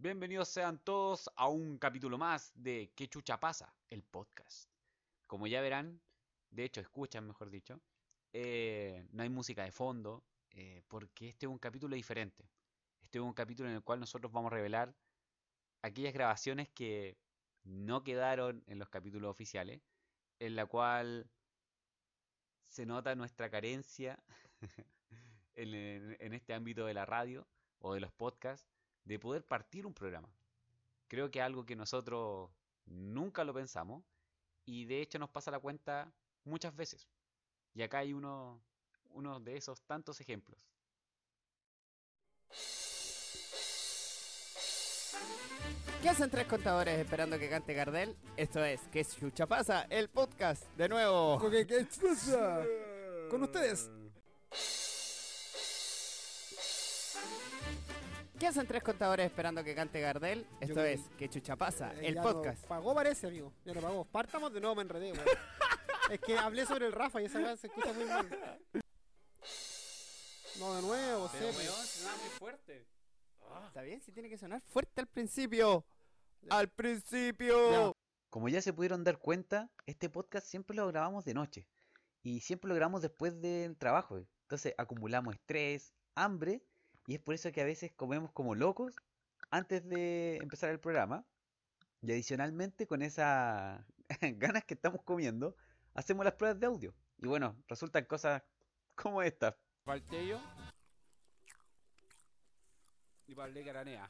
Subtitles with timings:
[0.00, 3.74] Bienvenidos sean todos a un capítulo más de ¿Qué chucha pasa?
[3.90, 4.70] El podcast.
[5.26, 6.00] Como ya verán,
[6.50, 7.80] de hecho escuchan mejor dicho,
[8.32, 10.22] eh, no hay música de fondo,
[10.52, 12.48] eh, porque este es un capítulo diferente.
[13.02, 14.94] Este es un capítulo en el cual nosotros vamos a revelar
[15.82, 17.18] aquellas grabaciones que
[17.64, 19.82] no quedaron en los capítulos oficiales,
[20.38, 21.28] en la cual
[22.68, 24.22] se nota nuestra carencia
[25.56, 27.48] en, este ámbito de la radio
[27.80, 28.77] o de los podcasts
[29.08, 30.28] de poder partir un programa.
[31.08, 32.50] Creo que es algo que nosotros
[32.84, 34.04] nunca lo pensamos
[34.66, 36.12] y de hecho nos pasa la cuenta
[36.44, 37.08] muchas veces.
[37.74, 38.60] Y acá hay uno,
[39.10, 40.68] uno de esos tantos ejemplos.
[46.02, 48.14] ¿Qué hacen tres contadores esperando que cante Gardel?
[48.36, 49.86] Esto es ¿Qué chucha pasa?
[49.88, 51.34] El podcast, de nuevo.
[51.36, 52.62] Ok, ¿qué chucha?
[53.30, 53.90] Con ustedes.
[58.38, 60.46] ¿Qué hacen tres contadores esperando que cante Gardel?
[60.60, 61.92] Esto es ¿Qué chucha pasa?
[61.94, 62.62] Eh, El ya podcast.
[62.62, 63.52] no pagó parece, amigo.
[63.64, 64.04] Ya no pagó.
[64.04, 65.24] Partamos de nuevo, me enredé, weón.
[66.12, 68.28] es que hablé sobre el Rafa y esa weá se escucha muy mal.
[70.60, 71.50] No, de nuevo, serio.
[71.52, 72.86] muy fuerte.
[73.66, 74.00] ¿Está bien?
[74.02, 75.84] Si tiene que sonar fuerte al principio.
[76.48, 77.96] ¡Al principio!
[78.30, 81.66] Como ya se pudieron dar cuenta, este podcast siempre lo grabamos de noche.
[82.22, 84.18] Y siempre lo grabamos después del trabajo.
[84.42, 86.62] Entonces acumulamos estrés, hambre,
[87.08, 88.94] y es por eso que a veces comemos como locos
[89.50, 91.24] antes de empezar el programa.
[92.02, 93.82] Y adicionalmente, con esas
[94.20, 95.56] ganas que estamos comiendo,
[95.94, 96.94] hacemos las pruebas de audio.
[97.16, 98.42] Y bueno, resultan cosas
[98.94, 99.54] como estas.
[99.86, 100.38] Valtello
[103.26, 104.06] y Valde Caranea.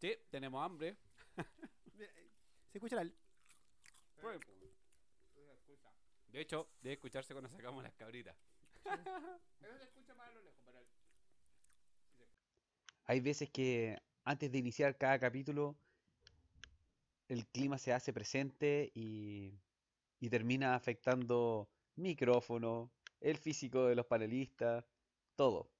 [0.00, 0.96] Sí, tenemos hambre.
[2.72, 3.14] Se escucha el...
[4.16, 4.56] Prueben, po.
[6.32, 8.36] De hecho, debe escucharse cuando sacamos las cabritas.
[9.60, 10.65] Eso se escucha más a lo lejos,
[13.06, 15.76] Hay veces que antes de iniciar cada capítulo,
[17.28, 19.60] el clima se hace presente y,
[20.20, 22.90] y termina afectando micrófono,
[23.20, 24.84] el físico de los panelistas,
[25.36, 25.70] todo.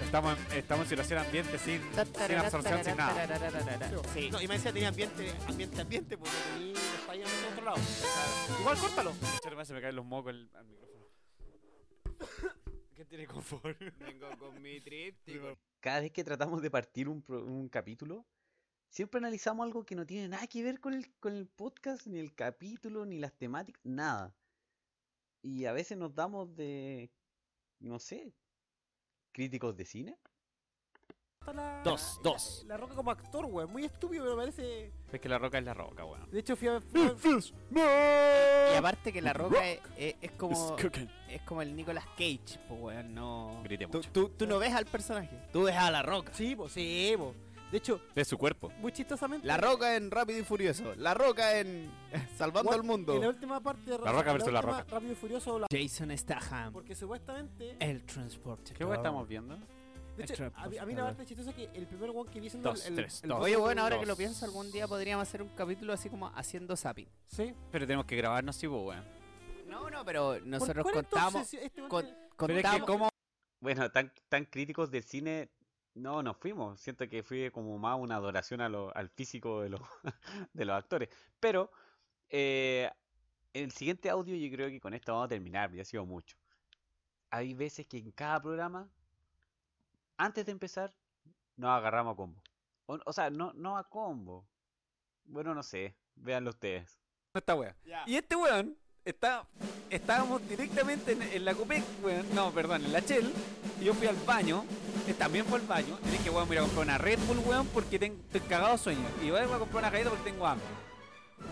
[0.00, 1.82] Estamos en, estamos en situación ambiente sin,
[2.26, 4.02] sin absorción, sin nada.
[4.14, 4.30] Sí.
[4.30, 7.78] No, y me decía tenía ambiente, ambiente, ambiente, porque tenía está ahí en otro lado.
[8.60, 9.12] Igual córtalo.
[9.64, 10.95] Se me caen los mocos al micrófono.
[12.96, 13.78] ¿Qué tiene confort?
[13.98, 15.58] Vengo con mi tríptico.
[15.80, 18.26] Cada vez que tratamos de partir un, pro- un capítulo,
[18.88, 22.18] siempre analizamos algo que no tiene nada que ver con el, con el podcast, ni
[22.18, 24.34] el capítulo, ni las temáticas, nada.
[25.42, 27.10] Y a veces nos damos de,
[27.80, 28.32] no sé,
[29.32, 30.18] críticos de cine.
[31.46, 32.64] Está la- Dos, dos.
[32.66, 33.70] La roca como actor, weón.
[33.70, 34.90] Muy estúpido, pero parece...
[35.12, 36.28] Es que la roca es la roca, weón.
[36.30, 36.80] De hecho, fui a...
[36.80, 40.76] fui a- Y aparte que la roca es, es- es como
[41.28, 43.60] es como el Nicolas Cage, pues weón, no.
[43.62, 44.10] Grite Tú, mucho.
[44.12, 46.32] tú- tú no ves al personaje, tú ves a la roca.
[46.34, 47.34] Sí, pues, sí, pues.
[47.70, 48.70] De hecho, De su cuerpo.
[48.78, 49.44] muy chistosamente...
[49.46, 51.90] La roca en Rápido y Furioso, la roca en
[52.38, 53.14] Salvando al Mundo.
[53.16, 54.90] En la última parte de La Roca versus la última Roca.
[54.94, 57.76] Rápido y Furioso, la- Jason Statham, porque supuestamente...
[57.80, 58.72] el transporte.
[58.72, 59.58] ¿Qué estamos viendo?
[60.16, 62.30] De hecho, Extra a, mí- a mí la parte chistosa es que el primer one
[62.30, 63.38] que vi siendo Dos, el, el, tres, el dos.
[63.38, 64.02] voz Oye, bueno, ahora Dos.
[64.02, 67.08] que lo pienso, algún día podríamos hacer un capítulo así como haciendo zapping.
[67.26, 67.54] Sí.
[67.70, 69.04] Pero tenemos que grabarnos, sí, pues, weón.
[69.66, 71.54] No, no, pero nosotros ¿Cuál es tu contamos?
[71.54, 73.08] Este weón con- tiene- Pero es que contamos, como...
[73.60, 75.50] Bueno, tan, tan críticos del cine,
[75.94, 76.80] no nos fuimos.
[76.80, 79.80] Siento que fue como más una adoración a lo- al físico de los,
[80.52, 81.08] de los actores.
[81.40, 81.70] Pero
[82.28, 82.90] eh,
[83.52, 86.36] el siguiente audio yo creo que con esto vamos a terminar, ya ha sido mucho.
[87.30, 88.88] Hay veces que en cada programa,
[90.16, 90.94] antes de empezar,
[91.56, 92.42] nos agarramos a combo.
[92.86, 94.48] O, o sea, no, no a combo.
[95.24, 97.00] Bueno, no sé, véanlo ustedes.
[97.34, 97.76] esta wea.
[98.06, 99.48] Y este weón está,
[99.90, 102.26] estábamos directamente en, en la Copec, weón.
[102.34, 103.32] No, perdón, en la Shell.
[103.80, 104.64] Y yo fui al baño.
[105.06, 105.98] Él también fue al baño.
[106.04, 108.40] Y dije, weón, voy a ir a comprar una Red Bull, weón, porque tengo, estoy
[108.42, 109.06] cagado sueño.
[109.22, 110.66] Y voy a comprar una galleta porque tengo hambre.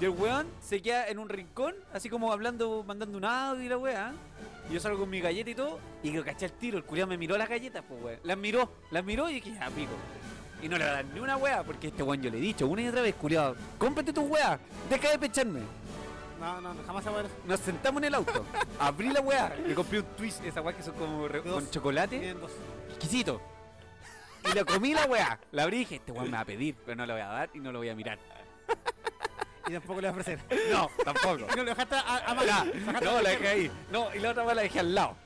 [0.00, 3.68] Y el weón se queda en un rincón, así como hablando, mandando un audio y
[3.68, 4.12] la weá.
[4.70, 5.78] Y yo salgo con mi galleta y todo.
[6.02, 6.78] Y lo caché al tiro.
[6.78, 8.20] El culiao me miró las galletas, pues weón.
[8.24, 9.92] Las miró, las miró y dije, ya, pico.
[10.62, 12.40] Y no le va a dar ni una weá, porque este weón yo le he
[12.40, 14.58] dicho una y otra vez, culiao, cómprate tu weá,
[14.88, 15.60] deja de pecharme.
[16.40, 17.40] No, no, jamás se va a ver eso.
[17.46, 18.44] Nos sentamos en el auto,
[18.78, 21.54] abrí la weá, le compré un twist, esa weá que son como re- Dos.
[21.54, 22.50] con chocolate, dos.
[22.90, 23.40] exquisito.
[24.50, 26.76] Y lo comí la weá, la abrí y dije, este weón me va a pedir,
[26.84, 28.18] pero no lo voy a dar y no lo voy a mirar.
[29.66, 30.40] Y tampoco le va a ofrecer.
[30.70, 31.46] No, tampoco.
[31.56, 32.34] No le dejaste a, a
[33.00, 33.70] no, la dejé ahí.
[33.90, 35.16] No, y la otra weá la dejé al lado.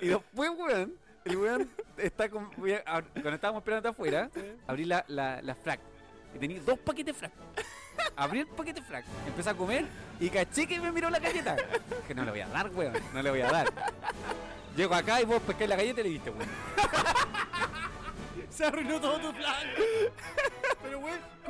[0.00, 0.94] Y después, weón,
[1.24, 2.46] el weón está con.
[2.52, 4.30] cuando estábamos esperando afuera,
[4.66, 5.80] abrí la, la, la frac.
[6.34, 7.32] Y tenía dos paquetes frac.
[8.16, 9.86] Abrí el paquete frac, empecé a comer
[10.20, 11.56] y caché que me miró la galleta.
[12.06, 13.72] Que no le voy a dar, weón, no le voy a dar.
[14.76, 16.48] Llego acá y vos pescáis la galleta y le diste, weón.
[18.50, 19.66] Se arruinó todo tu plan.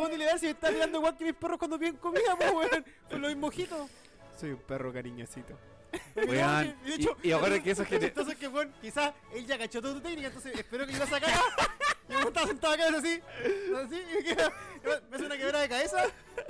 [0.05, 1.97] Weón, ¿cómo te le das si me estás mirando igual que mis perros cuando piden
[1.97, 2.85] comida, pues, weón?
[3.11, 3.91] Con los mojitos.
[4.39, 5.59] Soy un perro cariñosito.
[6.17, 9.13] Weón, Y de hecho, y- y acuérdate que eso es que Entonces, que, weón, quizás
[9.33, 11.41] él ya cachó toda tu técnica, entonces espero que yo la sacara.
[12.09, 13.21] Y yo estaba sentado acá, así,
[13.87, 14.53] así, y me, queda-
[15.11, 16.05] me hace una quebrada de cabeza.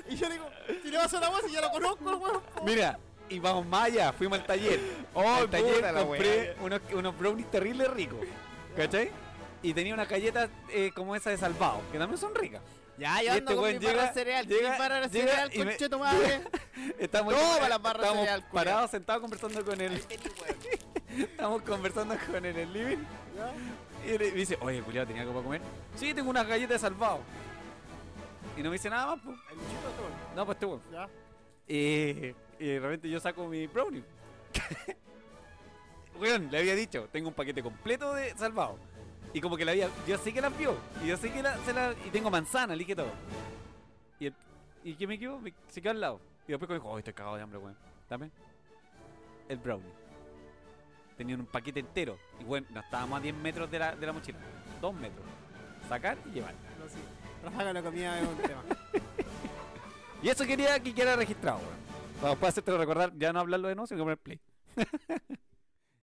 [0.09, 0.47] Y yo digo,
[0.83, 2.43] si le vas a la voz y ya lo conozco, el weón.
[2.65, 2.99] Mira,
[3.29, 4.81] y vamos más allá, fuimos al taller.
[5.15, 8.19] Oh, al taller la compré unos, unos brownies terribles ricos.
[8.77, 9.11] ¿Cachai?
[9.63, 12.63] Y tenía una galleta eh, como esa de salvado, que también son ricas.
[12.99, 14.47] Ya, yo ando este con mi barra llega- cereal.
[14.47, 16.43] llega- mi barra llega cereal, conche tu madre.
[16.99, 18.53] Estamos, Toma barras estamos cereal, culiao.
[18.53, 20.03] parados, sentados conversando con él.
[21.17, 23.05] Estamos conversando con él en el living.
[24.07, 25.63] Y él me dice, oye, culiado, ¿tenía algo para comer?
[25.97, 27.21] Sí, tengo unas galletas de salvado.
[28.57, 29.37] Y no me dice nada más, pues.
[29.51, 29.65] El de
[29.97, 30.09] todo.
[30.37, 30.83] No, pues este weón.
[30.93, 31.09] Ya.
[31.67, 34.03] Y, y de repente yo saco mi brownie.
[36.21, 38.79] Weón, le había dicho, tengo un paquete completo de salvado.
[39.35, 40.77] Y como que la había, yo sé que la vio.
[41.03, 43.09] Y yo sé que la, se la, y tengo manzana, le todo.
[44.21, 44.35] Y, el,
[44.85, 46.21] y que me quedó, me, se quedó al lado.
[46.47, 47.77] Y después me dijo, oh, estoy cagado de hambre, weón.
[48.09, 48.31] Dame.
[49.49, 49.91] El brownie.
[51.17, 52.17] Tenían un paquete entero.
[52.41, 54.39] Y bueno, no estábamos a 10 metros de la, de la mochila.
[54.81, 55.27] 2 metros.
[55.89, 56.55] Sacar y llevar.
[56.79, 57.01] No, sí.
[57.43, 58.63] Rafa la comida es un tema.
[60.23, 61.77] Y eso quería que quedara registrado, weón.
[62.19, 64.41] Para después hacerte recordar, ya no hablarlo de no, sino que poner play.